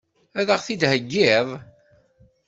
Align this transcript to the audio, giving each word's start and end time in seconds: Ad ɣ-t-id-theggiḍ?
Ad 0.39 0.47
ɣ-t-id-theggiḍ? 0.57 1.47